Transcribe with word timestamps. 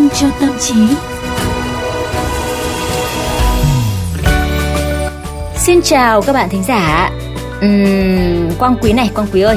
vitamin 0.00 0.08
cho 0.14 0.26
tâm 0.40 0.50
trí. 0.60 0.74
Xin 5.56 5.82
chào 5.82 6.22
các 6.22 6.32
bạn 6.32 6.48
thính 6.48 6.62
giả. 6.62 7.10
Uhm, 7.64 8.50
Quang 8.58 8.76
Quý 8.82 8.92
này, 8.92 9.10
Quang 9.14 9.26
Quý 9.32 9.40
ơi, 9.40 9.56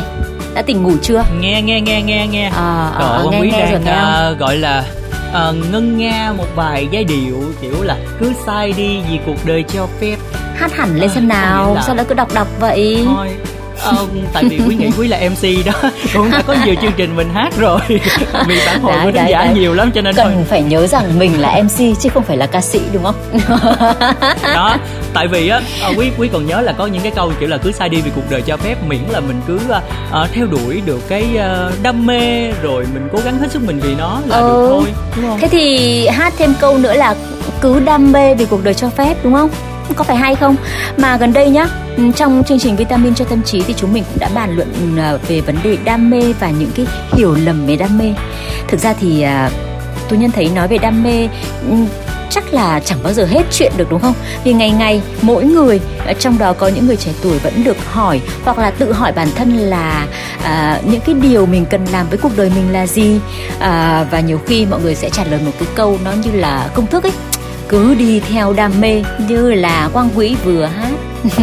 đã 0.53 0.61
tỉnh 0.61 0.83
ngủ 0.83 0.91
chưa? 1.01 1.23
Nghe 1.39 1.61
nghe 1.61 1.81
nghe 1.81 2.01
nghe 2.01 2.27
nghe. 2.27 2.45
À, 2.45 2.91
Trời 2.99 3.07
à, 3.09 3.13
ơi, 3.13 3.27
nghe, 3.31 3.39
Quý 3.41 3.51
nghe 3.51 3.71
đang 3.71 3.85
à, 3.85 4.31
gọi 4.39 4.57
là 4.57 4.83
à, 5.33 5.51
ngân 5.71 5.97
nga 5.97 6.33
một 6.37 6.47
vài 6.55 6.87
giai 6.91 7.03
điệu 7.03 7.43
kiểu 7.61 7.83
là 7.83 7.97
cứ 8.19 8.31
sai 8.45 8.73
đi 8.77 8.99
vì 9.11 9.19
cuộc 9.25 9.45
đời 9.45 9.63
cho 9.73 9.87
phép. 9.99 10.15
Hát 10.55 10.71
hẳn 10.75 10.95
lên 10.95 11.09
À, 11.09 11.13
xem 11.13 11.27
nào, 11.27 11.77
sao 11.85 11.95
lại 11.95 12.05
cứ 12.09 12.15
đọc 12.15 12.33
đọc 12.33 12.47
vậy? 12.59 13.03
Thôi. 13.05 13.29
Ờ, 13.83 13.95
tại 14.33 14.43
vì 14.43 14.59
quý 14.67 14.75
nghĩ 14.75 14.89
quý 14.97 15.07
là 15.07 15.17
MC 15.29 15.65
đó 15.65 15.71
cũng 16.13 16.31
đã 16.31 16.41
có 16.47 16.55
nhiều 16.65 16.75
chương 16.81 16.91
trình 16.97 17.15
mình 17.15 17.29
hát 17.33 17.53
rồi 17.57 17.79
vì 18.47 18.59
phản 18.65 18.81
hồi 18.81 18.93
của 19.03 19.11
khán 19.15 19.27
giả 19.29 19.45
đấy. 19.45 19.53
nhiều 19.53 19.73
lắm 19.73 19.91
cho 19.91 20.01
nên 20.01 20.15
thôi 20.15 20.25
Cần 20.25 20.45
phải 20.49 20.61
nhớ 20.61 20.87
rằng 20.87 21.19
mình 21.19 21.41
là 21.41 21.61
MC 21.63 21.99
chứ 22.01 22.09
không 22.13 22.23
phải 22.23 22.37
là 22.37 22.45
ca 22.45 22.61
sĩ 22.61 22.79
đúng 22.93 23.03
không? 23.03 23.15
đó 24.55 24.77
tại 25.13 25.27
vì 25.27 25.49
á 25.49 25.61
ờ, 25.81 25.91
quý 25.97 26.11
quý 26.17 26.29
còn 26.33 26.45
nhớ 26.47 26.61
là 26.61 26.71
có 26.71 26.87
những 26.87 27.01
cái 27.01 27.11
câu 27.15 27.31
kiểu 27.39 27.49
là 27.49 27.57
cứ 27.57 27.71
sai 27.71 27.89
đi 27.89 28.01
vì 28.01 28.11
cuộc 28.15 28.29
đời 28.29 28.41
cho 28.41 28.57
phép 28.57 28.75
miễn 28.87 29.01
là 29.09 29.19
mình 29.19 29.41
cứ 29.47 29.59
ờ, 30.11 30.27
theo 30.33 30.45
đuổi 30.45 30.81
được 30.85 30.99
cái 31.09 31.37
ờ, 31.37 31.71
đam 31.83 32.05
mê 32.05 32.51
rồi 32.51 32.85
mình 32.93 33.07
cố 33.13 33.19
gắng 33.25 33.37
hết 33.39 33.51
sức 33.51 33.61
mình 33.67 33.79
vì 33.79 33.95
nó 33.95 34.19
là 34.27 34.37
Ừ. 34.37 34.41
được 34.47 34.67
thôi 34.69 34.93
đúng 35.15 35.25
không 35.29 35.39
Thế 35.39 35.47
thì 35.47 36.07
hát 36.07 36.33
thêm 36.37 36.53
câu 36.59 36.77
nữa 36.77 36.93
là 36.93 37.15
cứ 37.61 37.79
đam 37.79 38.11
mê 38.11 38.35
vì 38.35 38.45
cuộc 38.45 38.63
đời 38.63 38.73
cho 38.73 38.89
phép 38.89 39.15
đúng 39.23 39.33
không? 39.33 39.49
Có 39.95 40.03
phải 40.03 40.17
hay 40.17 40.35
không? 40.35 40.55
Mà 40.97 41.17
gần 41.17 41.33
đây 41.33 41.49
nhá, 41.49 41.67
ừ, 41.97 42.03
trong 42.15 42.43
chương 42.47 42.59
trình 42.59 42.75
Vitamin 42.75 43.15
cho 43.15 43.25
tâm 43.25 43.43
trí 43.43 43.61
thì 43.61 43.73
chúng 43.77 43.93
mình 43.93 44.03
cũng 44.09 44.19
đã 44.19 44.29
bàn 44.35 44.55
luận 44.55 44.73
ừ, 44.73 45.01
à, 45.01 45.17
về 45.27 45.41
vấn 45.41 45.55
đề 45.63 45.77
đam 45.83 46.09
mê 46.09 46.33
và 46.39 46.49
những 46.49 46.71
cái 46.75 46.85
hiểu 47.11 47.35
lầm 47.45 47.65
về 47.65 47.75
đam 47.75 47.97
mê. 47.97 48.13
Thực 48.67 48.79
ra 48.79 48.93
thì 48.99 49.21
à, 49.21 49.49
tôi 50.09 50.19
nhân 50.19 50.31
thấy 50.31 50.49
nói 50.55 50.67
về 50.67 50.77
đam 50.77 51.03
mê 51.03 51.27
ừ, 51.69 51.75
chắc 52.29 52.53
là 52.53 52.79
chẳng 52.79 52.99
bao 53.03 53.13
giờ 53.13 53.25
hết 53.25 53.43
chuyện 53.51 53.71
được 53.77 53.89
đúng 53.89 53.99
không? 53.99 54.13
Vì 54.43 54.53
ngày 54.53 54.71
ngày 54.71 55.01
mỗi 55.21 55.43
người 55.43 55.79
à, 56.05 56.13
trong 56.19 56.37
đó 56.37 56.53
có 56.53 56.67
những 56.67 56.87
người 56.87 56.95
trẻ 56.95 57.11
tuổi 57.21 57.39
vẫn 57.39 57.63
được 57.63 57.77
hỏi 57.91 58.21
hoặc 58.43 58.59
là 58.59 58.71
tự 58.71 58.93
hỏi 58.93 59.11
bản 59.11 59.27
thân 59.35 59.57
là 59.57 60.07
à, 60.43 60.79
những 60.83 61.01
cái 61.01 61.15
điều 61.15 61.45
mình 61.45 61.65
cần 61.65 61.85
làm 61.91 62.09
với 62.09 62.17
cuộc 62.17 62.37
đời 62.37 62.51
mình 62.55 62.73
là 62.73 62.87
gì 62.87 63.19
à, 63.59 64.05
và 64.11 64.19
nhiều 64.19 64.39
khi 64.45 64.65
mọi 64.65 64.79
người 64.81 64.95
sẽ 64.95 65.09
trả 65.09 65.23
lời 65.23 65.39
một 65.45 65.51
cái 65.59 65.67
câu 65.75 65.99
nó 66.05 66.11
như 66.11 66.31
là 66.31 66.69
công 66.73 66.87
thức 66.87 67.03
ấy 67.03 67.11
cứ 67.69 67.93
đi 67.95 68.19
theo 68.19 68.53
đam 68.53 68.71
mê 68.81 69.03
như 69.27 69.51
là 69.53 69.89
quang 69.93 70.09
quý 70.15 70.35
vừa 70.45 70.65
hát. 70.65 70.91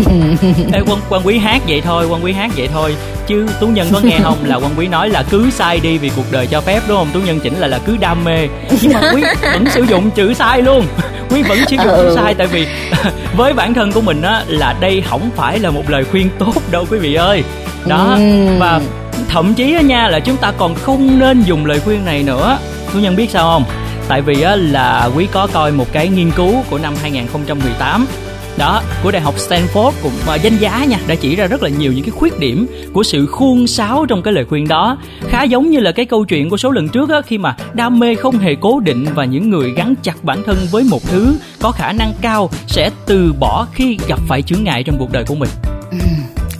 Ê, 0.72 0.80
quan, 0.86 0.98
quan 1.08 1.22
quý 1.26 1.38
hát 1.38 1.62
vậy 1.68 1.80
thôi 1.80 2.06
quan 2.10 2.24
quý 2.24 2.32
hát 2.32 2.50
vậy 2.56 2.68
thôi. 2.72 2.94
Chứ 3.26 3.46
tú 3.60 3.66
nhân 3.66 3.88
có 3.92 4.00
nghe 4.02 4.18
không 4.22 4.36
là 4.44 4.56
quan 4.56 4.72
quý 4.76 4.88
nói 4.88 5.08
là 5.08 5.22
cứ 5.30 5.50
sai 5.50 5.80
đi 5.80 5.98
vì 5.98 6.10
cuộc 6.16 6.32
đời 6.32 6.46
cho 6.46 6.60
phép 6.60 6.80
đúng 6.88 6.96
không? 6.96 7.08
Tú 7.12 7.20
nhân 7.20 7.40
chỉnh 7.40 7.54
là 7.58 7.66
là 7.66 7.78
cứ 7.86 7.96
đam 7.96 8.24
mê. 8.24 8.48
Nhưng 8.82 8.92
mà 8.92 9.12
quý 9.14 9.22
vẫn 9.42 9.64
sử 9.70 9.82
dụng 9.82 10.10
chữ 10.10 10.34
sai 10.34 10.62
luôn. 10.62 10.86
Quý 11.30 11.42
vẫn 11.42 11.58
sử 11.68 11.76
dụng 11.76 11.86
chữ 11.86 12.06
Ừ. 12.08 12.16
sai 12.16 12.34
tại 12.34 12.46
vì 12.46 12.66
với 13.36 13.52
bản 13.52 13.74
thân 13.74 13.92
của 13.92 14.00
mình 14.00 14.22
á 14.22 14.42
là 14.48 14.74
đây 14.80 15.02
không 15.10 15.30
phải 15.36 15.58
là 15.58 15.70
một 15.70 15.90
lời 15.90 16.04
khuyên 16.04 16.28
tốt 16.38 16.54
đâu 16.70 16.86
quý 16.90 16.98
vị 16.98 17.14
ơi. 17.14 17.42
Đó 17.86 18.18
và 18.58 18.80
thậm 19.28 19.54
chí 19.54 19.74
á 19.74 19.80
nha 19.80 20.08
là 20.08 20.20
chúng 20.20 20.36
ta 20.36 20.52
còn 20.58 20.74
không 20.74 21.18
nên 21.18 21.42
dùng 21.42 21.66
lời 21.66 21.80
khuyên 21.80 22.04
này 22.04 22.22
nữa. 22.22 22.58
Tú 22.92 22.98
nhân 22.98 23.16
biết 23.16 23.30
sao 23.30 23.44
không 23.44 23.64
tại 24.10 24.22
vì, 24.22 24.42
á, 24.42 24.56
là 24.56 25.10
quý 25.16 25.28
có 25.32 25.48
coi 25.52 25.72
một 25.72 25.92
cái 25.92 26.08
nghiên 26.08 26.30
cứu 26.30 26.54
của 26.70 26.78
năm 26.78 26.94
2018 27.02 28.06
đó, 28.58 28.82
của 29.02 29.10
đại 29.10 29.22
học 29.22 29.34
Stanford 29.36 29.92
cũng 30.02 30.12
và 30.26 30.34
danh 30.34 30.56
giá 30.56 30.84
nha, 30.84 30.98
đã 31.08 31.14
chỉ 31.14 31.36
ra 31.36 31.46
rất 31.46 31.62
là 31.62 31.68
nhiều 31.68 31.92
những 31.92 32.04
cái 32.04 32.10
khuyết 32.10 32.38
điểm 32.38 32.66
của 32.92 33.02
sự 33.02 33.26
khuôn 33.26 33.66
sáo 33.66 34.06
trong 34.08 34.22
cái 34.22 34.34
lời 34.34 34.44
khuyên 34.44 34.68
đó. 34.68 34.98
Khá 35.28 35.42
giống 35.42 35.70
như 35.70 35.80
là 35.80 35.92
cái 35.92 36.06
câu 36.06 36.24
chuyện 36.24 36.50
của 36.50 36.56
số 36.56 36.70
lần 36.70 36.88
trước 36.88 37.10
á, 37.10 37.20
khi 37.20 37.38
mà 37.38 37.56
đam 37.72 37.98
mê 37.98 38.14
không 38.14 38.38
hề 38.38 38.54
cố 38.60 38.80
định 38.80 39.06
và 39.14 39.24
những 39.24 39.50
người 39.50 39.72
gắn 39.72 39.94
chặt 40.02 40.24
bản 40.24 40.42
thân 40.46 40.56
với 40.70 40.84
một 40.90 41.02
thứ 41.06 41.34
có 41.60 41.70
khả 41.70 41.92
năng 41.92 42.12
cao 42.20 42.50
sẽ 42.66 42.90
từ 43.06 43.32
bỏ 43.40 43.66
khi 43.72 43.98
gặp 44.08 44.20
phải 44.28 44.42
chướng 44.42 44.64
ngại 44.64 44.82
trong 44.82 44.98
cuộc 44.98 45.12
đời 45.12 45.24
của 45.26 45.34
mình 45.34 45.50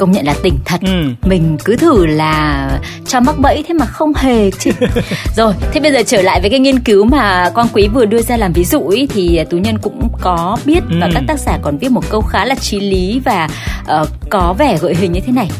công 0.01 0.13
nhận 0.13 0.27
là 0.27 0.35
tỉnh 0.43 0.59
thật 0.65 0.81
ừ. 0.81 1.03
mình 1.23 1.57
cứ 1.65 1.77
thử 1.77 2.07
là 2.07 2.69
cho 3.09 3.21
mắc 3.21 3.39
bẫy 3.39 3.65
thế 3.69 3.75
mà 3.75 3.87
không 3.87 4.13
hề 4.15 4.51
chứ 4.51 4.71
rồi 5.37 5.55
thế 5.73 5.81
bây 5.81 5.93
giờ 5.93 6.03
trở 6.07 6.23
lại 6.23 6.41
với 6.41 6.51
cái 6.51 6.61
nghiên 6.61 6.79
cứu 6.79 7.05
mà 7.05 7.51
quang 7.55 7.69
quý 7.73 7.89
vừa 7.89 8.05
đưa 8.05 8.23
ra 8.23 8.37
làm 8.37 8.53
ví 8.53 8.65
dụ 8.65 8.89
ý, 8.89 9.07
thì 9.07 9.41
tú 9.51 9.57
nhân 9.59 9.79
cũng 9.79 10.09
có 10.21 10.57
biết 10.65 10.81
và 11.01 11.07
Ừ. 11.07 11.11
các 11.15 11.23
tác 11.29 11.39
giả 11.41 11.59
còn 11.63 11.79
viết 11.79 11.91
một 11.91 12.11
câu 12.11 12.21
khá 12.21 12.45
là 12.45 12.55
trí 12.55 12.81
lý 12.81 13.21
và 13.25 13.49
ờ, 13.87 14.07
có 14.31 14.55
vẻ 14.59 14.79
gợi 14.81 14.95
hình 14.95 15.13
như 15.13 15.21
thế 15.27 15.33
này 15.33 15.51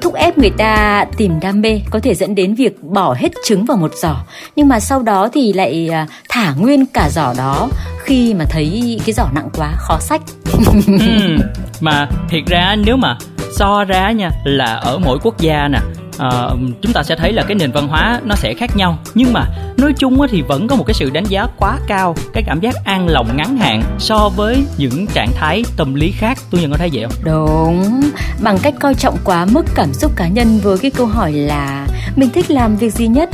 thúc 0.00 0.14
ép 0.14 0.38
người 0.38 0.50
ta 0.50 1.04
tìm 1.16 1.40
đam 1.40 1.60
mê, 1.60 1.80
có 1.90 2.00
thể 2.02 2.14
dẫn 2.14 2.34
đến 2.34 2.54
việc 2.54 2.82
bỏ 2.82 3.14
hết 3.18 3.28
trứng 3.46 3.64
vào 3.64 3.76
một 3.76 3.90
giỏ 3.94 4.16
nhưng 4.56 4.68
mà 4.68 4.80
sau 4.80 5.02
đó 5.02 5.28
thì 5.32 5.52
lại 5.52 5.88
à, 5.92 6.06
thả 6.28 6.52
nguyên 6.58 6.86
cả 6.86 7.08
giỏ 7.10 7.34
đó 7.38 7.68
khi 8.04 8.34
mà 8.34 8.44
thấy 8.50 9.00
cái 9.06 9.12
giỏ 9.12 9.24
nặng 9.34 9.48
quá, 9.56 9.72
khó 9.78 9.98
sách 10.00 10.20
Ừ. 10.86 11.36
mà 11.80 12.08
thiệt 12.30 12.42
ra 12.46 12.76
nếu 12.86 12.96
mà 12.96 13.16
so 13.58 13.84
ra 13.84 14.10
nha, 14.12 14.30
là 14.44 14.64
ở 14.74 14.98
mỗi 14.98 15.18
quốc 15.22 15.38
gia 15.40 15.68
nè 15.68 15.78
à, 16.20 16.50
chúng 16.82 16.92
ta 16.92 17.02
sẽ 17.02 17.16
thấy 17.16 17.32
là 17.32 17.42
cái 17.42 17.54
nền 17.54 17.72
văn 17.72 17.88
hóa 17.88 18.20
nó 18.24 18.34
sẽ 18.34 18.54
khác 18.54 18.76
nhau. 18.76 18.98
Nhưng 19.14 19.32
mà 19.32 19.44
nói 19.76 19.92
chung 19.98 20.18
thì 20.30 20.42
vẫn 20.42 20.68
có 20.68 20.76
một 20.76 20.84
cái 20.86 20.94
sự 20.94 21.10
đánh 21.10 21.24
giá 21.24 21.46
quá 21.56 21.78
cao 21.86 22.14
cái 22.32 22.42
cảm 22.46 22.60
giác 22.60 22.74
an 22.84 23.08
lòng 23.08 23.36
ngắn 23.36 23.56
hạn 23.56 23.82
so 23.98 24.28
với 24.28 24.64
những 24.78 25.06
trạng 25.06 25.30
thái 25.34 25.64
tâm 25.76 25.94
lý 25.94 26.10
khác. 26.10 26.38
Tôi 26.50 26.60
nhận 26.60 26.70
có 26.70 26.76
thấy 26.76 26.90
vậy 26.92 27.04
không? 27.04 27.24
Đúng, 27.24 28.00
bằng 28.40 28.58
cách 28.62 28.74
coi 28.80 28.94
trọng 28.94 29.18
quá 29.24 29.44
mức 29.44 29.66
cảm 29.74 29.92
xúc 29.92 30.12
cá 30.16 30.28
nhân 30.28 30.58
với 30.62 30.78
cái 30.78 30.90
câu 30.90 31.06
hỏi 31.06 31.32
là 31.32 31.86
mình 32.16 32.30
thích 32.30 32.50
làm 32.50 32.76
việc 32.76 32.92
gì 32.92 33.06
nhất 33.06 33.30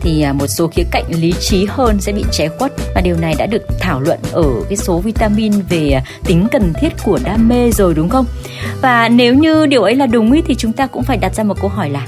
thì 0.00 0.22
à, 0.22 0.32
một 0.32 0.46
số 0.46 0.66
khía 0.66 0.84
cạnh 0.90 1.04
lý 1.08 1.32
trí 1.40 1.66
hơn 1.70 2.00
sẽ 2.00 2.12
bị 2.12 2.24
che 2.32 2.48
khuất 2.48 2.67
và 2.98 3.02
điều 3.02 3.16
này 3.16 3.34
đã 3.38 3.46
được 3.46 3.62
thảo 3.80 4.00
luận 4.00 4.18
ở 4.32 4.44
cái 4.68 4.76
số 4.76 4.98
vitamin 4.98 5.52
về 5.68 5.90
à, 5.90 6.02
tính 6.24 6.46
cần 6.52 6.72
thiết 6.80 6.88
của 7.04 7.18
đam 7.24 7.48
mê 7.48 7.70
rồi 7.70 7.94
đúng 7.94 8.08
không? 8.08 8.26
Và 8.82 9.08
nếu 9.08 9.34
như 9.34 9.66
điều 9.66 9.82
ấy 9.82 9.94
là 9.94 10.06
đúng 10.06 10.32
ý, 10.32 10.42
thì 10.46 10.54
chúng 10.54 10.72
ta 10.72 10.86
cũng 10.86 11.02
phải 11.02 11.16
đặt 11.16 11.34
ra 11.34 11.44
một 11.44 11.60
câu 11.60 11.70
hỏi 11.70 11.90
là 11.90 12.06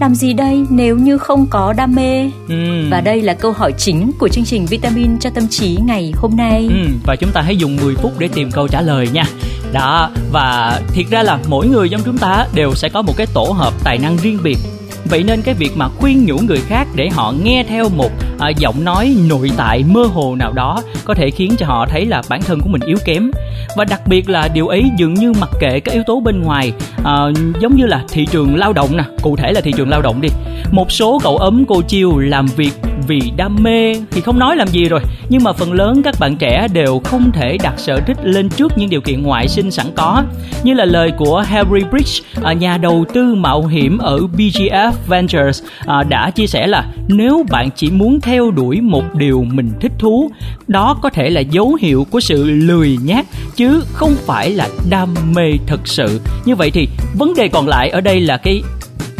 làm 0.00 0.14
gì 0.14 0.32
đây 0.32 0.66
nếu 0.70 0.96
như 0.96 1.18
không 1.18 1.46
có 1.50 1.72
đam 1.72 1.94
mê? 1.94 2.30
ừ. 2.48 2.88
Và 2.90 3.00
đây 3.00 3.22
là 3.22 3.34
câu 3.34 3.52
hỏi 3.52 3.72
chính 3.78 4.12
của 4.18 4.28
chương 4.28 4.44
trình 4.44 4.66
Vitamin 4.66 5.18
cho 5.18 5.30
tâm 5.30 5.48
trí 5.48 5.78
ngày 5.84 6.12
hôm 6.16 6.36
nay. 6.36 6.68
Ừ, 6.70 6.92
và 7.06 7.16
chúng 7.16 7.30
ta 7.32 7.40
hãy 7.40 7.56
dùng 7.56 7.76
10 7.76 7.94
phút 7.94 8.18
để 8.18 8.28
tìm 8.34 8.50
câu 8.50 8.68
trả 8.68 8.80
lời 8.80 9.08
nha 9.12 9.24
đó 9.72 10.10
và 10.32 10.80
thiệt 10.92 11.06
ra 11.10 11.22
là 11.22 11.38
mỗi 11.48 11.66
người 11.66 11.88
trong 11.88 12.00
chúng 12.04 12.18
ta 12.18 12.46
đều 12.54 12.74
sẽ 12.74 12.88
có 12.88 13.02
một 13.02 13.16
cái 13.16 13.26
tổ 13.34 13.44
hợp 13.44 13.74
tài 13.84 13.98
năng 13.98 14.16
riêng 14.16 14.38
biệt 14.42 14.58
vậy 15.04 15.22
nên 15.22 15.42
cái 15.42 15.54
việc 15.54 15.70
mà 15.74 15.88
khuyên 15.88 16.26
nhủ 16.26 16.36
người 16.38 16.60
khác 16.60 16.88
để 16.94 17.08
họ 17.08 17.34
nghe 17.44 17.64
theo 17.68 17.88
một 17.88 18.10
à, 18.38 18.48
giọng 18.48 18.84
nói 18.84 19.16
nội 19.28 19.50
tại 19.56 19.84
mơ 19.88 20.02
hồ 20.02 20.34
nào 20.34 20.52
đó 20.52 20.82
có 21.04 21.14
thể 21.14 21.30
khiến 21.30 21.54
cho 21.58 21.66
họ 21.66 21.86
thấy 21.86 22.06
là 22.06 22.22
bản 22.28 22.42
thân 22.42 22.60
của 22.60 22.68
mình 22.68 22.80
yếu 22.86 22.96
kém. 23.04 23.30
Và 23.76 23.84
đặc 23.84 24.00
biệt 24.06 24.30
là 24.30 24.48
điều 24.54 24.68
ấy 24.68 24.84
dường 24.98 25.14
như 25.14 25.32
mặc 25.32 25.50
kệ 25.60 25.80
các 25.80 25.92
yếu 25.92 26.02
tố 26.06 26.20
bên 26.20 26.42
ngoài 26.42 26.72
à, 27.04 27.14
giống 27.60 27.76
như 27.76 27.86
là 27.86 28.04
thị 28.08 28.26
trường 28.30 28.56
lao 28.56 28.72
động 28.72 28.96
nè 28.96 29.04
cụ 29.22 29.36
thể 29.36 29.52
là 29.52 29.60
thị 29.60 29.72
trường 29.76 29.88
lao 29.88 30.02
động 30.02 30.20
đi 30.20 30.28
một 30.72 30.92
số 30.92 31.18
cậu 31.22 31.36
ấm 31.36 31.64
cô 31.68 31.82
chiêu 31.82 32.18
làm 32.18 32.46
việc 32.46 32.72
vì 33.08 33.20
đam 33.36 33.56
mê 33.62 33.94
thì 34.10 34.20
không 34.20 34.38
nói 34.38 34.56
làm 34.56 34.68
gì 34.68 34.84
rồi. 34.84 35.00
Nhưng 35.28 35.44
mà 35.44 35.52
phần 35.52 35.72
lớn 35.72 36.02
các 36.04 36.14
bạn 36.20 36.36
trẻ 36.36 36.68
đều 36.72 37.00
không 37.04 37.32
thể 37.32 37.58
đặt 37.62 37.74
sở 37.76 38.00
thích 38.06 38.16
lên 38.22 38.48
trước 38.48 38.78
những 38.78 38.90
điều 38.90 39.00
kiện 39.00 39.22
ngoại 39.22 39.48
sinh 39.48 39.70
sẵn 39.70 39.86
có. 39.94 40.22
Như 40.62 40.74
là 40.74 40.84
lời 40.84 41.12
của 41.18 41.40
Harry 41.40 41.84
Bridge 41.90 42.24
à, 42.42 42.52
nhà 42.52 42.78
đầu 42.78 43.04
tư 43.14 43.34
mạo 43.34 43.66
hiểm 43.66 43.98
ở 43.98 44.18
BGF 44.36 44.92
Ventures 45.06 45.62
à, 45.86 46.02
đã 46.02 46.30
chia 46.30 46.46
sẻ 46.46 46.66
là 46.66 46.86
nếu 47.08 47.46
bạn 47.50 47.68
chỉ 47.76 47.90
muốn 47.90 48.20
theo 48.20 48.50
đuổi 48.50 48.80
một 48.80 49.14
điều 49.14 49.44
mình 49.52 49.70
thích 49.80 49.92
thú, 49.98 50.30
đó 50.68 50.98
có 51.02 51.10
thể 51.10 51.30
là 51.30 51.40
dấu 51.40 51.74
hiệu 51.80 52.06
của 52.10 52.20
sự 52.20 52.50
lười 52.50 52.98
nhác, 53.02 53.26
chứ 53.56 53.84
không 53.92 54.14
phải 54.26 54.50
là 54.50 54.68
đam 54.90 55.14
mê 55.34 55.52
thật 55.66 55.80
sự. 55.84 56.20
Như 56.44 56.54
vậy 56.54 56.70
thì 56.70 56.88
vấn 57.18 57.34
đề 57.34 57.48
còn 57.48 57.68
lại 57.68 57.90
ở 57.90 58.00
đây 58.00 58.20
là 58.20 58.36
cái 58.36 58.62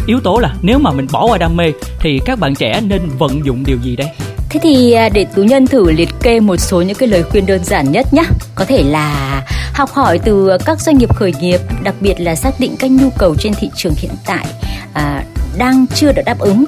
yếu 0.05 0.19
tố 0.19 0.39
là 0.39 0.55
nếu 0.61 0.79
mà 0.79 0.91
mình 0.91 1.07
bỏ 1.11 1.25
qua 1.25 1.37
đam 1.37 1.55
mê 1.55 1.71
thì 1.99 2.19
các 2.25 2.39
bạn 2.39 2.55
trẻ 2.55 2.81
nên 2.87 3.01
vận 3.17 3.45
dụng 3.45 3.63
điều 3.65 3.77
gì 3.83 3.95
đây 3.95 4.07
Thế 4.53 4.59
thì 4.63 4.91
à, 4.91 5.09
để 5.09 5.25
tú 5.35 5.43
nhân 5.43 5.67
thử 5.67 5.91
liệt 5.91 6.09
kê 6.21 6.39
một 6.39 6.57
số 6.57 6.81
những 6.81 6.97
cái 6.97 7.09
lời 7.09 7.23
khuyên 7.23 7.45
đơn 7.45 7.63
giản 7.63 7.91
nhất 7.91 8.13
nhé. 8.13 8.23
Có 8.55 8.65
thể 8.65 8.83
là 8.83 9.41
học 9.73 9.89
hỏi 9.91 10.19
từ 10.19 10.57
các 10.65 10.81
doanh 10.81 10.97
nghiệp 10.97 11.15
khởi 11.15 11.33
nghiệp, 11.39 11.59
đặc 11.83 11.95
biệt 12.01 12.15
là 12.19 12.35
xác 12.35 12.59
định 12.59 12.75
các 12.79 12.91
nhu 12.91 13.09
cầu 13.17 13.35
trên 13.39 13.53
thị 13.53 13.69
trường 13.75 13.93
hiện 13.97 14.11
tại 14.25 14.45
à, 14.93 15.23
đang 15.57 15.85
chưa 15.95 16.11
được 16.11 16.21
đáp 16.25 16.39
ứng. 16.39 16.65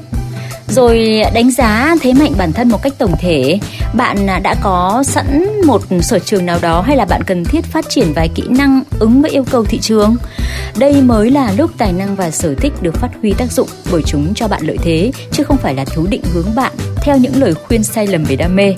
Rồi 0.68 1.22
đánh 1.34 1.52
giá 1.52 1.96
thế 2.02 2.14
mạnh 2.14 2.34
bản 2.38 2.54
thân 2.54 2.70
một 2.70 2.82
cách 2.82 2.94
tổng 2.98 3.16
thể. 3.20 3.60
Bạn 3.94 4.28
đã 4.44 4.56
có 4.64 5.04
sẵn 5.06 5.46
một 5.66 5.82
sở 6.02 6.20
trường 6.20 6.46
nào 6.46 6.60
đó 6.62 6.82
hay 6.82 6.98
là 6.98 7.06
bạn 7.06 7.24
cần 7.24 7.44
thiết 7.46 7.66
phát 7.66 7.90
triển 7.90 8.14
vài 8.14 8.30
kỹ 8.36 8.44
năng 8.50 8.84
ứng 9.00 9.22
với 9.22 9.32
yêu 9.32 9.44
cầu 9.52 9.66
thị 9.66 9.80
trường? 9.80 10.16
Đây 10.78 11.02
mới 11.02 11.32
là 11.32 11.54
lúc 11.58 11.72
tài 11.78 11.94
năng 11.94 12.16
và 12.16 12.32
sở 12.32 12.56
thích 12.56 12.74
được 12.82 12.96
phát 12.96 13.10
huy 13.22 13.34
tác 13.34 13.52
dụng 13.52 13.68
bởi 13.92 14.02
chúng 14.06 14.34
cho 14.34 14.48
bạn 14.48 14.62
lợi 14.66 14.78
thế 14.84 15.12
chứ 15.32 15.44
không 15.44 15.58
phải 15.58 15.76
là 15.76 15.86
thú 15.86 16.08
định 16.10 16.24
hướng 16.34 16.56
bạn 16.56 16.72
theo 16.96 17.18
những 17.18 17.42
lời 17.42 17.54
khuyên 17.54 17.84
sai 17.84 18.08
lầm 18.08 18.24
về 18.24 18.36
đam 18.36 18.56
mê. 18.56 18.76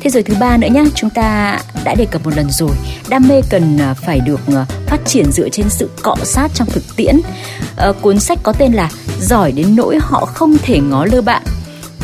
Thế 0.00 0.10
rồi 0.10 0.22
thứ 0.22 0.34
ba 0.40 0.56
nữa 0.56 0.68
nhá, 0.70 0.84
chúng 0.94 1.10
ta 1.10 1.58
đã 1.84 1.94
đề 1.94 2.04
cập 2.04 2.24
một 2.24 2.36
lần 2.36 2.50
rồi, 2.50 2.70
đam 3.08 3.28
mê 3.28 3.42
cần 3.50 3.78
à, 3.78 3.94
phải 3.94 4.20
được 4.20 4.40
à, 4.54 4.66
phát 4.86 5.00
triển 5.06 5.32
dựa 5.32 5.48
trên 5.48 5.68
sự 5.70 5.90
cọ 6.02 6.16
sát 6.22 6.50
trong 6.54 6.68
thực 6.70 6.96
tiễn. 6.96 7.20
Ờ, 7.76 7.92
cuốn 7.92 8.20
sách 8.20 8.38
có 8.42 8.52
tên 8.52 8.72
là 8.72 8.90
Giỏi 9.20 9.52
đến 9.52 9.76
nỗi 9.76 9.98
họ 10.00 10.26
không 10.26 10.56
thể 10.62 10.80
ngó 10.80 11.04
lơ 11.04 11.22
bạn 11.22 11.42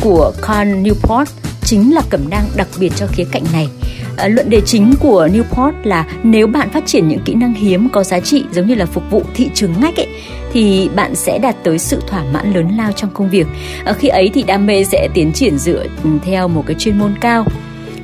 của 0.01 0.31
Carl 0.41 0.69
Newport 0.69 1.25
chính 1.63 1.93
là 1.93 2.01
cẩm 2.09 2.29
nang 2.29 2.45
đặc 2.55 2.67
biệt 2.79 2.91
cho 2.95 3.07
khía 3.07 3.25
cạnh 3.31 3.43
này. 3.53 3.69
À, 4.17 4.27
luận 4.27 4.49
đề 4.49 4.61
chính 4.65 4.93
của 4.99 5.27
Newport 5.27 5.73
là 5.83 6.05
nếu 6.23 6.47
bạn 6.47 6.69
phát 6.69 6.83
triển 6.85 7.07
những 7.07 7.19
kỹ 7.25 7.33
năng 7.33 7.53
hiếm 7.53 7.89
có 7.89 8.03
giá 8.03 8.19
trị 8.19 8.43
giống 8.51 8.67
như 8.67 8.75
là 8.75 8.85
phục 8.85 9.03
vụ 9.11 9.21
thị 9.35 9.49
trường 9.53 9.73
ngách 9.81 9.95
ấy 9.95 10.07
thì 10.53 10.89
bạn 10.95 11.15
sẽ 11.15 11.37
đạt 11.37 11.55
tới 11.63 11.79
sự 11.79 12.01
thỏa 12.07 12.23
mãn 12.23 12.53
lớn 12.53 12.77
lao 12.77 12.91
trong 12.91 13.09
công 13.13 13.29
việc. 13.29 13.47
À, 13.85 13.93
khi 13.93 14.07
ấy 14.07 14.29
thì 14.33 14.43
đam 14.43 14.67
mê 14.67 14.83
sẽ 14.83 15.07
tiến 15.13 15.31
triển 15.33 15.57
dựa 15.57 15.83
ừ, 16.03 16.09
theo 16.25 16.47
một 16.47 16.63
cái 16.67 16.75
chuyên 16.79 16.99
môn 16.99 17.15
cao. 17.21 17.45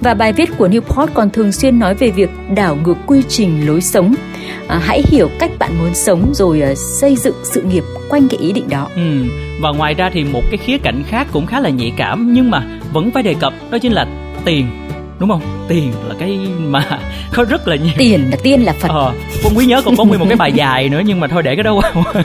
Và 0.02 0.14
bài 0.14 0.34
viết 0.34 0.50
của 0.58 0.68
Newport 0.68 1.08
còn 1.14 1.30
thường 1.30 1.52
xuyên 1.52 1.80
nói 1.80 1.96
về 1.96 2.12
việc 2.12 2.30
đảo 2.56 2.78
ngược 2.84 2.98
quy 3.06 3.22
trình 3.30 3.68
lối 3.68 3.82
sống. 3.82 4.16
À, 4.68 4.80
hãy 4.84 5.04
hiểu 5.08 5.30
cách 5.40 5.52
bạn 5.60 5.78
muốn 5.80 5.94
sống 5.94 6.32
rồi 6.34 6.62
uh, 6.72 6.78
xây 6.78 7.16
dựng 7.16 7.36
sự 7.44 7.62
nghiệp 7.62 7.84
quanh 8.10 8.28
cái 8.28 8.40
ý 8.40 8.52
định 8.52 8.70
đó. 8.70 8.88
Ừ. 8.96 9.24
Và 9.62 9.70
ngoài 9.70 9.94
ra 9.94 10.10
thì 10.14 10.24
một 10.24 10.42
cái 10.50 10.58
khía 10.58 10.78
cạnh 10.78 11.04
khác 11.08 11.28
cũng 11.32 11.46
khá 11.46 11.60
là 11.60 11.70
nhạy 11.70 11.92
cảm 11.98 12.34
nhưng 12.34 12.52
mà 12.52 12.64
vẫn 12.94 13.12
phải 13.12 13.24
đề 13.24 13.34
cập 13.34 13.54
đó 13.72 13.78
chính 13.78 13.92
là 13.92 14.08
tiền 14.46 14.68
đúng 15.20 15.30
không 15.30 15.42
tiền 15.68 15.92
là 16.08 16.16
cái 16.20 16.40
mà 16.60 17.00
có 17.34 17.44
rất 17.44 17.68
là 17.68 17.76
nhiều 17.76 17.94
tiền 17.98 18.28
là 18.32 18.38
tiên 18.44 18.66
là 18.66 18.74
phật 18.74 18.90
ờ, 18.90 19.14
con 19.44 19.54
quý 19.58 19.66
nhớ 19.66 19.82
còn 19.86 19.98
có 19.98 20.04
nguyên 20.04 20.20
một 20.20 20.26
cái 20.30 20.36
bài 20.36 20.52
dài 20.52 20.90
nữa 20.90 21.02
nhưng 21.06 21.20
mà 21.20 21.28
thôi 21.28 21.44
để 21.44 21.56
cái 21.56 21.64
đó 21.64 21.74
qua 21.74 22.14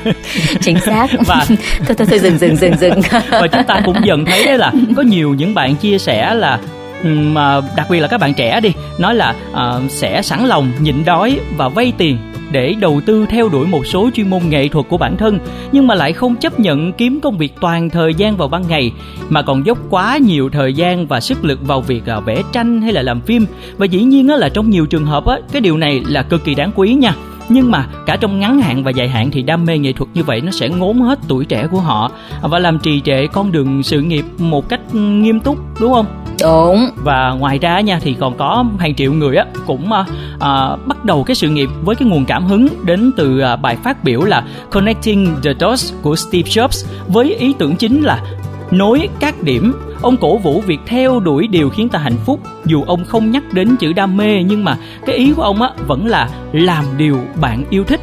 chính 0.60 0.80
xác 0.80 1.06
và 1.26 1.46
thôi 1.86 1.94
thôi 1.98 2.06
thôi 2.10 2.18
dừng 2.18 2.38
dừng 2.38 2.56
dừng 2.56 2.76
dừng 2.76 3.00
và 3.30 3.46
chúng 3.52 3.64
ta 3.66 3.80
cũng 3.84 3.96
dần 4.04 4.24
thấy 4.24 4.46
đấy 4.46 4.58
là 4.58 4.72
có 4.96 5.02
nhiều 5.02 5.34
những 5.34 5.54
bạn 5.54 5.76
chia 5.76 5.98
sẻ 5.98 6.34
là 6.34 6.58
mà 7.04 7.60
đặc 7.76 7.86
biệt 7.90 8.00
là 8.00 8.08
các 8.08 8.20
bạn 8.20 8.34
trẻ 8.34 8.60
đi 8.60 8.72
nói 8.98 9.14
là 9.14 9.34
uh, 9.52 9.90
sẽ 9.90 10.22
sẵn 10.22 10.46
lòng 10.46 10.70
nhịn 10.80 11.04
đói 11.04 11.38
và 11.56 11.68
vay 11.68 11.92
tiền 11.98 12.18
để 12.52 12.74
đầu 12.80 13.00
tư 13.06 13.26
theo 13.28 13.48
đuổi 13.48 13.66
một 13.66 13.86
số 13.86 14.10
chuyên 14.14 14.30
môn 14.30 14.42
nghệ 14.48 14.68
thuật 14.68 14.86
của 14.88 14.98
bản 14.98 15.16
thân 15.16 15.38
nhưng 15.72 15.86
mà 15.86 15.94
lại 15.94 16.12
không 16.12 16.36
chấp 16.36 16.60
nhận 16.60 16.92
kiếm 16.92 17.20
công 17.20 17.38
việc 17.38 17.54
toàn 17.60 17.90
thời 17.90 18.14
gian 18.14 18.36
vào 18.36 18.48
ban 18.48 18.68
ngày 18.68 18.92
mà 19.28 19.42
còn 19.42 19.66
dốc 19.66 19.78
quá 19.90 20.18
nhiều 20.18 20.50
thời 20.50 20.74
gian 20.74 21.06
và 21.06 21.20
sức 21.20 21.44
lực 21.44 21.66
vào 21.66 21.80
việc 21.80 22.02
uh, 22.18 22.24
vẽ 22.24 22.42
tranh 22.52 22.82
hay 22.82 22.92
là 22.92 23.02
làm 23.02 23.20
phim. 23.20 23.46
Và 23.76 23.86
dĩ 23.86 24.02
nhiên 24.02 24.28
á, 24.28 24.36
là 24.36 24.48
trong 24.48 24.70
nhiều 24.70 24.86
trường 24.86 25.06
hợp 25.06 25.26
á, 25.26 25.38
cái 25.52 25.60
điều 25.60 25.76
này 25.76 26.02
là 26.06 26.22
cực 26.22 26.44
kỳ 26.44 26.54
đáng 26.54 26.70
quý 26.74 26.94
nha. 26.94 27.14
Nhưng 27.48 27.70
mà 27.70 27.86
cả 28.06 28.16
trong 28.16 28.40
ngắn 28.40 28.60
hạn 28.60 28.84
và 28.84 28.90
dài 28.90 29.08
hạn 29.08 29.30
thì 29.30 29.42
đam 29.42 29.64
mê 29.64 29.78
nghệ 29.78 29.92
thuật 29.92 30.10
như 30.14 30.22
vậy 30.22 30.40
nó 30.40 30.50
sẽ 30.50 30.68
ngốn 30.68 31.00
hết 31.00 31.18
tuổi 31.28 31.44
trẻ 31.44 31.66
của 31.66 31.80
họ 31.80 32.10
và 32.42 32.58
làm 32.58 32.78
trì 32.78 33.00
trệ 33.00 33.26
con 33.26 33.52
đường 33.52 33.82
sự 33.82 34.00
nghiệp 34.00 34.24
một 34.38 34.68
cách 34.68 34.94
nghiêm 34.94 35.40
túc 35.40 35.58
đúng 35.80 35.92
không? 35.92 36.06
Đúng 36.42 36.90
và 36.96 37.30
ngoài 37.30 37.58
ra 37.58 37.80
nha 37.80 37.98
thì 38.02 38.16
còn 38.20 38.36
có 38.36 38.64
hàng 38.78 38.94
triệu 38.94 39.12
người 39.12 39.36
á 39.36 39.44
cũng 39.66 39.84
uh, 39.84 40.86
bắt 40.86 41.04
đầu 41.04 41.24
cái 41.24 41.34
sự 41.34 41.48
nghiệp 41.48 41.68
với 41.82 41.96
cái 41.96 42.08
nguồn 42.08 42.24
cảm 42.24 42.46
hứng 42.46 42.68
đến 42.84 43.12
từ 43.16 43.42
uh, 43.54 43.60
bài 43.60 43.76
phát 43.84 44.04
biểu 44.04 44.20
là 44.20 44.44
Connecting 44.70 45.34
the 45.42 45.50
Dots 45.60 45.92
của 46.02 46.16
Steve 46.16 46.48
Jobs 46.48 46.86
với 47.08 47.34
ý 47.34 47.54
tưởng 47.58 47.76
chính 47.76 48.02
là 48.02 48.22
nối 48.70 49.08
các 49.20 49.42
điểm. 49.42 49.74
Ông 50.02 50.16
cổ 50.16 50.38
vũ 50.38 50.60
việc 50.60 50.80
theo 50.86 51.20
đuổi 51.20 51.46
điều 51.46 51.70
khiến 51.70 51.88
ta 51.88 51.98
hạnh 51.98 52.16
phúc 52.24 52.40
dù 52.64 52.84
ông 52.86 53.04
không 53.04 53.30
nhắc 53.30 53.42
đến 53.52 53.76
chữ 53.76 53.92
đam 53.92 54.16
mê 54.16 54.42
nhưng 54.42 54.64
mà 54.64 54.76
cái 55.06 55.16
ý 55.16 55.32
của 55.32 55.42
ông 55.42 55.62
á 55.62 55.70
vẫn 55.86 56.06
là 56.06 56.28
làm 56.52 56.84
điều 56.96 57.18
bạn 57.40 57.64
yêu 57.70 57.84
thích. 57.84 58.00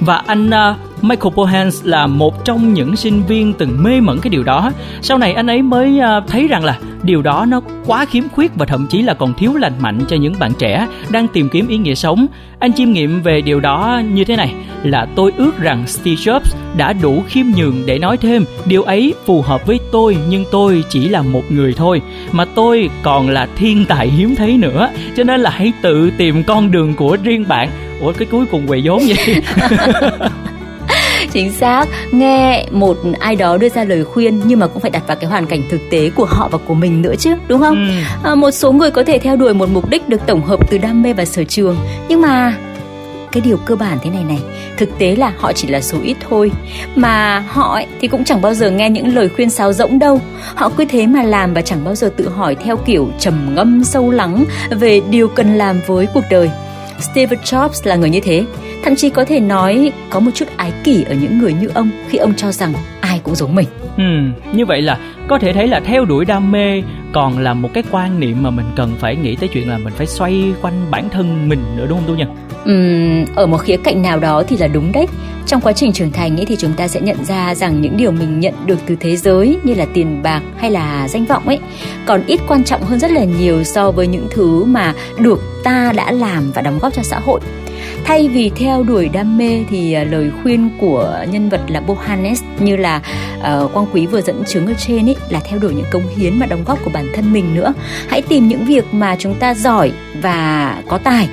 Và 0.00 0.22
anh 0.26 0.50
uh, 0.50 0.91
Michael 1.02 1.34
Pohans 1.34 1.84
là 1.84 2.06
một 2.06 2.44
trong 2.44 2.74
những 2.74 2.96
sinh 2.96 3.22
viên 3.22 3.52
từng 3.52 3.82
mê 3.82 4.00
mẩn 4.00 4.18
cái 4.20 4.30
điều 4.30 4.42
đó. 4.42 4.72
Sau 5.02 5.18
này 5.18 5.32
anh 5.32 5.46
ấy 5.46 5.62
mới 5.62 5.98
à, 5.98 6.20
thấy 6.26 6.48
rằng 6.48 6.64
là 6.64 6.78
điều 7.02 7.22
đó 7.22 7.44
nó 7.48 7.60
quá 7.86 8.04
khiếm 8.04 8.28
khuyết 8.28 8.54
và 8.54 8.66
thậm 8.66 8.86
chí 8.90 9.02
là 9.02 9.14
còn 9.14 9.34
thiếu 9.34 9.54
lành 9.54 9.72
mạnh 9.80 10.00
cho 10.08 10.16
những 10.16 10.34
bạn 10.38 10.52
trẻ 10.58 10.86
đang 11.10 11.28
tìm 11.28 11.48
kiếm 11.48 11.68
ý 11.68 11.76
nghĩa 11.76 11.94
sống. 11.94 12.26
Anh 12.58 12.72
chiêm 12.72 12.92
nghiệm 12.92 13.22
về 13.22 13.40
điều 13.40 13.60
đó 13.60 14.02
như 14.12 14.24
thế 14.24 14.36
này, 14.36 14.54
là 14.82 15.06
tôi 15.14 15.32
ước 15.36 15.58
rằng 15.58 15.86
Steve 15.86 16.16
Jobs 16.16 16.56
đã 16.76 16.92
đủ 16.92 17.22
khiêm 17.28 17.46
nhường 17.56 17.82
để 17.86 17.98
nói 17.98 18.16
thêm, 18.16 18.44
điều 18.64 18.82
ấy 18.82 19.14
phù 19.26 19.42
hợp 19.42 19.66
với 19.66 19.80
tôi, 19.92 20.16
nhưng 20.28 20.44
tôi 20.50 20.84
chỉ 20.88 21.08
là 21.08 21.22
một 21.22 21.42
người 21.48 21.74
thôi, 21.76 22.02
mà 22.32 22.44
tôi 22.44 22.90
còn 23.02 23.28
là 23.28 23.48
thiên 23.56 23.84
tài 23.84 24.08
hiếm 24.08 24.36
thấy 24.36 24.56
nữa, 24.56 24.90
cho 25.16 25.24
nên 25.24 25.40
là 25.40 25.50
hãy 25.50 25.72
tự 25.82 26.10
tìm 26.18 26.42
con 26.44 26.70
đường 26.70 26.94
của 26.94 27.16
riêng 27.22 27.44
bạn 27.48 27.68
ủa, 28.00 28.12
cái 28.12 28.28
cuối 28.30 28.46
cùng 28.50 28.62
quỳ 28.66 28.82
vốn 28.84 29.02
vậy 29.08 29.42
chính 31.32 31.52
xác. 31.52 31.88
Nghe 32.12 32.66
một 32.70 32.96
ai 33.20 33.36
đó 33.36 33.56
đưa 33.56 33.68
ra 33.68 33.84
lời 33.84 34.04
khuyên 34.04 34.40
nhưng 34.44 34.58
mà 34.58 34.66
cũng 34.66 34.80
phải 34.80 34.90
đặt 34.90 35.02
vào 35.06 35.16
cái 35.16 35.30
hoàn 35.30 35.46
cảnh 35.46 35.62
thực 35.70 35.80
tế 35.90 36.10
của 36.10 36.24
họ 36.24 36.48
và 36.52 36.58
của 36.58 36.74
mình 36.74 37.02
nữa 37.02 37.14
chứ 37.18 37.34
đúng 37.48 37.60
không? 37.60 37.88
Ừ. 38.22 38.28
à, 38.30 38.34
một 38.34 38.50
số 38.50 38.72
người 38.72 38.90
có 38.90 39.04
thể 39.04 39.18
theo 39.18 39.36
đuổi 39.36 39.54
một 39.54 39.68
mục 39.72 39.90
đích 39.90 40.08
được 40.08 40.26
tổng 40.26 40.42
hợp 40.42 40.70
từ 40.70 40.78
đam 40.78 41.02
mê 41.02 41.12
và 41.12 41.24
sở 41.24 41.44
trường. 41.44 41.76
Nhưng 42.08 42.20
mà 42.20 42.54
cái 43.32 43.40
điều 43.40 43.56
cơ 43.56 43.76
bản 43.76 43.98
thế 44.02 44.10
này 44.10 44.24
này 44.24 44.38
thực 44.76 44.98
tế 44.98 45.16
là 45.16 45.32
họ 45.38 45.52
chỉ 45.52 45.68
là 45.68 45.80
số 45.80 45.98
ít 46.02 46.16
thôi. 46.28 46.52
Mà 46.94 47.44
họ 47.48 47.74
ấy, 47.74 47.86
thì 48.00 48.08
cũng 48.08 48.24
chẳng 48.24 48.42
bao 48.42 48.54
giờ 48.54 48.70
nghe 48.70 48.90
những 48.90 49.14
lời 49.14 49.28
khuyên 49.28 49.50
sáo 49.50 49.72
rỗng 49.72 49.98
đâu. 49.98 50.20
Họ 50.54 50.68
cứ 50.76 50.84
thế 50.84 51.06
mà 51.06 51.22
làm 51.22 51.54
và 51.54 51.60
chẳng 51.60 51.84
bao 51.84 51.94
giờ 51.94 52.10
tự 52.16 52.28
hỏi 52.28 52.54
theo 52.64 52.76
kiểu 52.76 53.08
trầm 53.18 53.54
ngâm 53.54 53.84
sâu 53.84 54.10
lắng 54.10 54.44
về 54.70 55.00
điều 55.10 55.28
cần 55.28 55.54
làm 55.54 55.80
với 55.86 56.06
cuộc 56.14 56.24
đời 56.30 56.50
Steve 57.02 57.36
Jobs 57.36 57.80
là 57.84 57.96
người 57.96 58.10
như 58.10 58.20
thế 58.20 58.44
thậm 58.84 58.96
chí 58.96 59.10
có 59.10 59.24
thể 59.24 59.40
nói 59.40 59.92
có 60.10 60.20
một 60.20 60.30
chút 60.34 60.48
ái 60.56 60.72
kỷ 60.84 61.04
ở 61.04 61.14
những 61.14 61.38
người 61.38 61.52
như 61.52 61.68
ông 61.74 61.90
khi 62.08 62.18
ông 62.18 62.34
cho 62.36 62.52
rằng 62.52 62.72
ai 63.00 63.20
cũng 63.22 63.34
giống 63.34 63.54
mình. 63.54 63.68
Ừ, 63.96 64.04
như 64.52 64.66
vậy 64.66 64.82
là 64.82 64.98
có 65.28 65.38
thể 65.38 65.52
thấy 65.52 65.68
là 65.68 65.80
theo 65.80 66.04
đuổi 66.04 66.24
đam 66.24 66.52
mê 66.52 66.82
còn 67.12 67.38
là 67.38 67.54
một 67.54 67.70
cái 67.74 67.82
quan 67.90 68.20
niệm 68.20 68.42
mà 68.42 68.50
mình 68.50 68.66
cần 68.76 68.94
phải 68.98 69.16
nghĩ 69.16 69.36
tới 69.36 69.48
chuyện 69.52 69.68
là 69.68 69.78
mình 69.78 69.92
phải 69.96 70.06
xoay 70.06 70.52
quanh 70.62 70.90
bản 70.90 71.08
thân 71.08 71.48
mình 71.48 71.62
nữa 71.76 71.86
đúng 71.88 71.98
không 71.98 72.08
Tu 72.08 72.14
Nhân? 72.14 72.36
Uhm, 72.62 73.34
ở 73.36 73.46
một 73.46 73.58
khía 73.58 73.76
cạnh 73.76 74.02
nào 74.02 74.18
đó 74.18 74.42
thì 74.48 74.56
là 74.56 74.66
đúng 74.66 74.92
đấy 74.92 75.06
trong 75.46 75.60
quá 75.60 75.72
trình 75.72 75.92
trưởng 75.92 76.12
thành 76.12 76.40
ấy 76.40 76.46
thì 76.46 76.56
chúng 76.56 76.72
ta 76.72 76.88
sẽ 76.88 77.00
nhận 77.00 77.24
ra 77.24 77.54
rằng 77.54 77.80
những 77.80 77.96
điều 77.96 78.10
mình 78.10 78.40
nhận 78.40 78.54
được 78.66 78.78
từ 78.86 78.96
thế 79.00 79.16
giới 79.16 79.58
như 79.62 79.74
là 79.74 79.86
tiền 79.94 80.22
bạc 80.22 80.42
hay 80.56 80.70
là 80.70 81.08
danh 81.08 81.24
vọng 81.24 81.48
ấy 81.48 81.58
còn 82.06 82.22
ít 82.26 82.40
quan 82.48 82.64
trọng 82.64 82.82
hơn 82.82 82.98
rất 82.98 83.10
là 83.10 83.24
nhiều 83.24 83.64
so 83.64 83.90
với 83.90 84.06
những 84.06 84.26
thứ 84.30 84.64
mà 84.64 84.94
được 85.18 85.40
ta 85.64 85.92
đã 85.96 86.12
làm 86.12 86.52
và 86.54 86.62
đóng 86.62 86.78
góp 86.78 86.94
cho 86.94 87.02
xã 87.02 87.18
hội. 87.18 87.40
Thay 88.04 88.28
vì 88.28 88.50
theo 88.56 88.82
đuổi 88.82 89.08
đam 89.08 89.38
mê 89.38 89.64
thì 89.70 89.92
à, 89.92 90.04
lời 90.04 90.30
khuyên 90.42 90.70
của 90.80 91.24
nhân 91.30 91.48
vật 91.48 91.60
là 91.68 91.80
Bohanes 91.80 92.42
như 92.58 92.76
là 92.76 93.02
uh, 93.38 93.72
Quang 93.72 93.86
Quý 93.92 94.06
vừa 94.06 94.20
dẫn 94.20 94.44
chứng 94.46 94.66
ở 94.66 94.74
trên 94.78 95.08
ấy 95.08 95.16
là 95.28 95.40
theo 95.44 95.58
đuổi 95.58 95.74
những 95.74 95.86
công 95.90 96.02
hiến 96.16 96.38
và 96.38 96.46
đóng 96.46 96.64
góp 96.66 96.84
của 96.84 96.90
bản 96.94 97.08
thân 97.14 97.32
mình 97.32 97.54
nữa. 97.54 97.72
Hãy 98.08 98.22
tìm 98.22 98.48
những 98.48 98.64
việc 98.64 98.84
mà 98.94 99.16
chúng 99.18 99.34
ta 99.34 99.54
giỏi 99.54 99.92
và 100.22 100.76
có 100.88 100.98
tài 100.98 101.28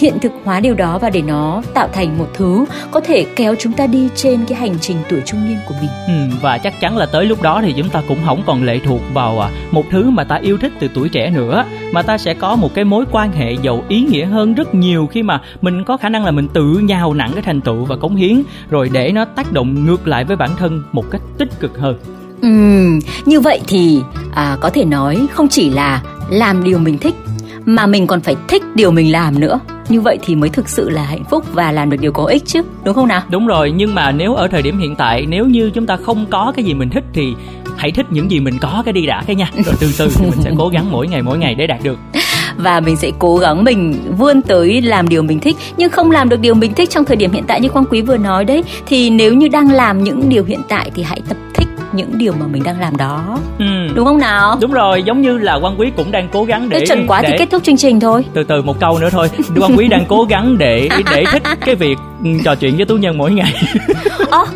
hiện 0.00 0.18
thực 0.18 0.32
hóa 0.44 0.60
điều 0.60 0.74
đó 0.74 0.98
và 0.98 1.10
để 1.10 1.22
nó 1.22 1.62
tạo 1.74 1.88
thành 1.92 2.18
một 2.18 2.26
thứ 2.34 2.64
có 2.90 3.00
thể 3.00 3.26
kéo 3.36 3.54
chúng 3.58 3.72
ta 3.72 3.86
đi 3.86 4.08
trên 4.14 4.44
cái 4.48 4.58
hành 4.58 4.74
trình 4.80 4.96
tuổi 5.08 5.20
trung 5.26 5.48
niên 5.48 5.58
của 5.68 5.74
mình. 5.80 5.90
Ừ, 6.06 6.36
và 6.40 6.58
chắc 6.58 6.80
chắn 6.80 6.96
là 6.96 7.06
tới 7.06 7.24
lúc 7.24 7.42
đó 7.42 7.60
thì 7.62 7.74
chúng 7.76 7.88
ta 7.88 8.02
cũng 8.08 8.18
không 8.26 8.42
còn 8.46 8.62
lệ 8.62 8.80
thuộc 8.86 9.00
vào 9.14 9.40
à, 9.40 9.50
một 9.70 9.84
thứ 9.90 10.10
mà 10.10 10.24
ta 10.24 10.36
yêu 10.36 10.58
thích 10.58 10.72
từ 10.80 10.88
tuổi 10.94 11.08
trẻ 11.08 11.30
nữa 11.30 11.64
mà 11.92 12.02
ta 12.02 12.18
sẽ 12.18 12.34
có 12.34 12.56
một 12.56 12.74
cái 12.74 12.84
mối 12.84 13.04
quan 13.10 13.32
hệ 13.32 13.52
giàu 13.62 13.82
ý 13.88 14.00
nghĩa 14.00 14.26
hơn 14.26 14.54
rất 14.54 14.74
nhiều 14.74 15.06
khi 15.06 15.22
mà 15.22 15.40
mình 15.60 15.84
có 15.84 15.96
khả 15.96 16.08
năng 16.08 16.24
là 16.24 16.30
mình 16.30 16.48
tự 16.48 16.64
nhào 16.64 17.14
nặng 17.14 17.30
cái 17.34 17.42
thành 17.42 17.60
tựu 17.60 17.84
và 17.84 17.96
cống 17.96 18.16
hiến 18.16 18.42
rồi 18.70 18.90
để 18.92 19.12
nó 19.12 19.24
tác 19.24 19.52
động 19.52 19.86
ngược 19.86 20.08
lại 20.08 20.24
với 20.24 20.36
bản 20.36 20.50
thân 20.56 20.82
một 20.92 21.04
cách 21.10 21.22
tích 21.38 21.60
cực 21.60 21.78
hơn. 21.78 21.98
Ừ, 22.42 22.48
như 23.24 23.40
vậy 23.40 23.60
thì 23.68 24.00
à, 24.34 24.56
có 24.60 24.70
thể 24.70 24.84
nói 24.84 25.26
không 25.32 25.48
chỉ 25.48 25.70
là 25.70 26.02
làm 26.30 26.64
điều 26.64 26.78
mình 26.78 26.98
thích 26.98 27.14
mà 27.66 27.86
mình 27.86 28.06
còn 28.06 28.20
phải 28.20 28.36
thích 28.48 28.62
điều 28.74 28.90
mình 28.90 29.12
làm 29.12 29.40
nữa. 29.40 29.60
Như 29.88 30.00
vậy 30.00 30.18
thì 30.22 30.34
mới 30.34 30.50
thực 30.50 30.68
sự 30.68 30.90
là 30.90 31.02
hạnh 31.02 31.24
phúc 31.30 31.44
và 31.52 31.72
làm 31.72 31.90
được 31.90 31.96
điều 32.00 32.12
có 32.12 32.24
ích 32.24 32.42
chứ 32.46 32.62
đúng 32.84 32.94
không 32.94 33.08
nào? 33.08 33.22
Đúng 33.30 33.46
rồi 33.46 33.72
nhưng 33.76 33.94
mà 33.94 34.12
nếu 34.12 34.34
ở 34.34 34.48
thời 34.48 34.62
điểm 34.62 34.78
hiện 34.78 34.96
tại 34.96 35.26
nếu 35.26 35.46
như 35.46 35.70
chúng 35.70 35.86
ta 35.86 35.96
không 35.96 36.26
có 36.30 36.52
cái 36.56 36.64
gì 36.64 36.74
mình 36.74 36.90
thích 36.90 37.04
thì 37.12 37.34
hãy 37.76 37.90
thích 37.90 38.06
những 38.10 38.30
gì 38.30 38.40
mình 38.40 38.58
có 38.60 38.82
cái 38.84 38.92
đi 38.92 39.06
đã 39.06 39.22
cái 39.26 39.36
nha. 39.36 39.50
Rồi 39.64 39.74
từ 39.80 39.92
từ 39.98 40.10
thì 40.14 40.24
mình 40.30 40.42
sẽ 40.42 40.50
cố 40.58 40.68
gắng 40.68 40.90
mỗi 40.90 41.08
ngày 41.08 41.22
mỗi 41.22 41.38
ngày 41.38 41.54
để 41.54 41.66
đạt 41.66 41.82
được. 41.82 41.98
Và 42.56 42.80
mình 42.80 42.96
sẽ 42.96 43.10
cố 43.18 43.36
gắng 43.36 43.64
mình 43.64 43.94
vươn 44.18 44.42
tới 44.42 44.82
làm 44.82 45.08
điều 45.08 45.22
mình 45.22 45.40
thích. 45.40 45.56
Nhưng 45.76 45.90
không 45.90 46.10
làm 46.10 46.28
được 46.28 46.40
điều 46.40 46.54
mình 46.54 46.74
thích 46.74 46.90
trong 46.90 47.04
thời 47.04 47.16
điểm 47.16 47.32
hiện 47.32 47.44
tại 47.46 47.60
như 47.60 47.68
quang 47.68 47.84
quý 47.90 48.02
vừa 48.02 48.16
nói 48.16 48.44
đấy 48.44 48.64
thì 48.86 49.10
nếu 49.10 49.34
như 49.34 49.48
đang 49.48 49.72
làm 49.72 50.04
những 50.04 50.28
điều 50.28 50.44
hiện 50.44 50.60
tại 50.68 50.90
thì 50.94 51.02
hãy 51.02 51.20
tập 51.28 51.36
những 51.92 52.18
điều 52.18 52.32
mà 52.40 52.46
mình 52.46 52.62
đang 52.62 52.80
làm 52.80 52.96
đó. 52.96 53.38
Ừ. 53.58 53.64
đúng 53.94 54.04
không 54.04 54.18
nào? 54.18 54.58
Đúng 54.60 54.72
rồi 54.72 55.02
giống 55.02 55.22
như 55.22 55.38
là 55.38 55.54
quan 55.54 55.80
quý 55.80 55.90
cũng 55.96 56.10
đang 56.10 56.28
cố 56.32 56.44
gắng 56.44 56.68
để 56.68 56.86
chuẩn 56.86 57.06
quá 57.06 57.22
để... 57.22 57.28
thì 57.30 57.38
kết 57.38 57.48
thúc 57.50 57.62
chương 57.62 57.76
trình 57.76 58.00
thôi. 58.00 58.24
Từ 58.34 58.44
từ 58.44 58.62
một 58.62 58.80
câu 58.80 58.98
nữa 58.98 59.08
thôi. 59.10 59.30
Quan 59.60 59.76
quý 59.76 59.88
đang 59.88 60.04
cố 60.08 60.24
gắng 60.24 60.58
để 60.58 60.88
để 61.14 61.24
thích 61.32 61.42
cái 61.60 61.74
việc 61.74 61.98
trò 62.44 62.54
chuyện 62.54 62.76
với 62.76 62.86
tú 62.86 62.96
nhân 62.96 63.18
mỗi 63.18 63.30
ngày. 63.30 63.54
Oh, 64.40 64.48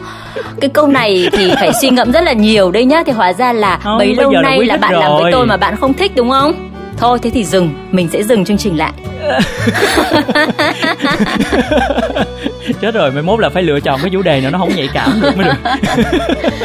cái 0.60 0.70
câu 0.70 0.86
này 0.86 1.28
thì 1.32 1.52
phải 1.54 1.72
suy 1.80 1.90
ngẫm 1.90 2.12
rất 2.12 2.20
là 2.24 2.32
nhiều 2.32 2.70
đấy 2.70 2.84
nhá. 2.84 3.02
Thì 3.06 3.12
hóa 3.12 3.32
ra 3.32 3.52
là 3.52 3.78
không, 3.82 3.98
bấy 3.98 4.14
lâu 4.14 4.30
nay 4.30 4.58
là, 4.58 4.74
là 4.74 4.76
bạn 4.76 4.92
rồi. 4.92 5.00
làm 5.02 5.12
với 5.22 5.32
tôi 5.32 5.46
mà 5.46 5.56
bạn 5.56 5.76
không 5.76 5.94
thích 5.94 6.12
đúng 6.14 6.30
không? 6.30 6.70
Thôi 6.96 7.18
thế 7.22 7.30
thì 7.30 7.44
dừng. 7.44 7.70
Mình 7.90 8.08
sẽ 8.08 8.22
dừng 8.22 8.44
chương 8.44 8.58
trình 8.58 8.76
lại. 8.76 8.92
Chết 12.80 12.94
rồi 12.94 13.10
mai 13.10 13.22
mốt 13.22 13.40
là 13.40 13.48
phải 13.48 13.62
lựa 13.62 13.80
chọn 13.80 14.00
cái 14.00 14.10
chủ 14.10 14.22
đề 14.22 14.40
nào 14.40 14.50
nó 14.50 14.58
không 14.58 14.76
nhạy 14.76 14.88
cảm 14.92 15.20
được 15.20 15.36
mới 15.36 15.46
được 15.46 15.54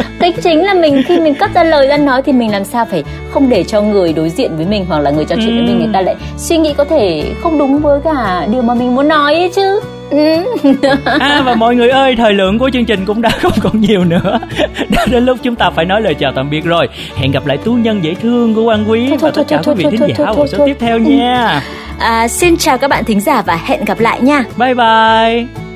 cái 0.19 0.31
chính 0.43 0.63
là 0.63 0.73
mình 0.73 1.03
khi 1.05 1.19
mình 1.19 1.35
cất 1.35 1.53
ra 1.53 1.63
lời 1.63 1.87
ra 1.87 1.97
nói 1.97 2.21
thì 2.21 2.31
mình 2.31 2.51
làm 2.51 2.63
sao 2.63 2.85
phải 2.85 3.03
không 3.31 3.49
để 3.49 3.63
cho 3.63 3.81
người 3.81 4.13
đối 4.13 4.29
diện 4.29 4.51
với 4.57 4.65
mình 4.65 4.85
hoặc 4.89 4.99
là 4.99 5.11
người 5.11 5.25
trò 5.25 5.35
chuyện 5.35 5.47
ừ. 5.47 5.53
với 5.55 5.63
mình 5.63 5.79
người 5.79 5.93
ta 5.93 6.01
lại 6.01 6.15
suy 6.37 6.57
nghĩ 6.57 6.73
có 6.77 6.85
thể 6.85 7.23
không 7.41 7.57
đúng 7.57 7.77
với 7.77 8.01
cả 8.03 8.47
điều 8.51 8.61
mà 8.61 8.73
mình 8.73 8.95
muốn 8.95 9.07
nói 9.07 9.35
ấy 9.35 9.51
chứ. 9.55 9.79
À 11.19 11.41
và 11.45 11.55
mọi 11.55 11.75
người 11.75 11.89
ơi 11.89 12.15
thời 12.15 12.33
lượng 12.33 12.59
của 12.59 12.69
chương 12.73 12.85
trình 12.85 13.05
cũng 13.05 13.21
đã 13.21 13.29
không 13.41 13.51
còn 13.61 13.81
nhiều 13.81 14.05
nữa. 14.05 14.39
Đã 14.89 15.05
đến 15.11 15.25
lúc 15.25 15.37
chúng 15.43 15.55
ta 15.55 15.69
phải 15.69 15.85
nói 15.85 16.01
lời 16.01 16.13
chào 16.13 16.31
tạm 16.35 16.49
biệt 16.49 16.65
rồi. 16.65 16.87
Hẹn 17.15 17.31
gặp 17.31 17.45
lại 17.45 17.57
tú 17.57 17.73
nhân 17.73 18.03
dễ 18.03 18.15
thương 18.21 18.55
của 18.55 18.63
quan 18.63 18.89
quý 18.89 19.09
và 19.19 19.31
tất 19.31 19.43
cả 19.47 19.61
quý 19.65 19.73
vị 19.75 19.85
thính 19.91 20.07
giả 20.17 20.25
ở 20.25 20.47
số 20.47 20.65
tiếp 20.65 20.75
theo 20.79 20.99
nha. 20.99 21.61
À, 21.99 22.27
xin 22.27 22.57
chào 22.57 22.77
các 22.77 22.87
bạn 22.87 23.03
thính 23.03 23.21
giả 23.21 23.41
và 23.41 23.59
hẹn 23.65 23.85
gặp 23.85 23.99
lại 23.99 24.21
nha. 24.21 24.43
Bye 24.57 24.73
bye 24.73 25.68